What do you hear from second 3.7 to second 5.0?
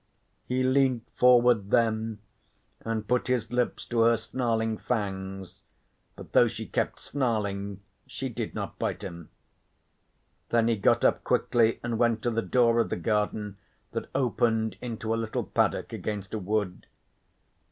to her snarling